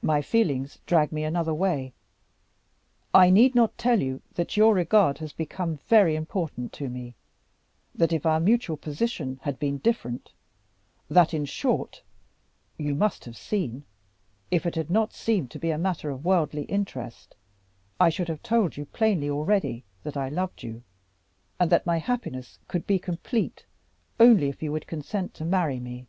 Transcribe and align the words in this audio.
"My 0.00 0.22
feelings 0.22 0.78
drag 0.86 1.10
me 1.12 1.24
another 1.24 1.52
way. 1.52 1.92
I 3.12 3.30
need 3.30 3.54
not 3.56 3.76
tell 3.76 4.00
you 4.00 4.22
that 4.34 4.56
your 4.56 4.72
regard 4.72 5.18
has 5.18 5.32
become 5.32 5.80
very 5.88 6.14
important 6.14 6.72
to 6.74 6.88
me 6.88 7.14
that 7.96 8.12
if 8.12 8.24
our 8.24 8.38
mutual 8.38 8.76
position 8.76 9.40
had 9.42 9.58
been 9.58 9.78
different 9.78 10.30
that, 11.10 11.34
in 11.34 11.44
short, 11.44 12.02
you 12.78 12.94
must 12.94 13.24
have 13.24 13.36
seen 13.36 13.84
if 14.52 14.64
it 14.64 14.76
had 14.76 14.88
not 14.88 15.12
seemed 15.12 15.50
to 15.50 15.58
be 15.58 15.70
a 15.72 15.76
matter 15.76 16.10
of 16.10 16.24
worldly 16.24 16.62
interest, 16.66 17.34
I 17.98 18.08
should 18.08 18.28
have 18.28 18.42
told 18.42 18.76
you 18.76 18.86
plainly 18.86 19.28
already 19.28 19.84
that 20.04 20.16
I 20.16 20.28
loved 20.28 20.62
you, 20.62 20.84
and 21.58 21.70
that 21.70 21.86
my 21.86 21.98
happiness 21.98 22.60
could 22.68 22.86
be 22.86 23.00
complete 23.00 23.66
only 24.20 24.48
if 24.48 24.62
you 24.62 24.70
would 24.70 24.86
consent 24.86 25.34
to 25.34 25.44
marry 25.44 25.80
me." 25.80 26.06